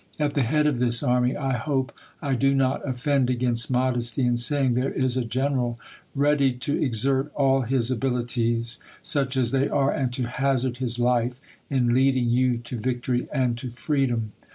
[0.17, 1.91] At the head of this army, I hope
[2.23, 5.77] I do not oiiend against modesty rn saying, there is a General
[6.15, 10.97] ready to exert all his abil ities, such as they are, and to hazard his
[10.97, 14.31] life in leading 30U to victor}^ and to freedom.